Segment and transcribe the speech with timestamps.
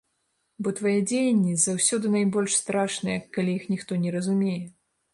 [0.63, 4.61] Бо твае дзеянні заўсёды найбольш страшныя, калі іх ніхто не разумее.